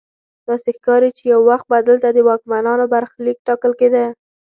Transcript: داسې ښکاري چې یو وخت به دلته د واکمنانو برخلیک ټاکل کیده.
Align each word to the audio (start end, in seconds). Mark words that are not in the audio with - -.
داسې 0.47 0.69
ښکاري 0.77 1.09
چې 1.17 1.23
یو 1.33 1.41
وخت 1.49 1.65
به 1.71 1.77
دلته 1.89 2.07
د 2.13 2.17
واکمنانو 2.29 2.85
برخلیک 2.93 3.37
ټاکل 3.47 3.71
کیده. 3.79 4.05